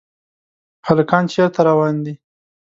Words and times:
هلکان 0.87 1.23
چېرته 1.33 1.59
روان 1.69 1.95
دي؟ 2.05 2.13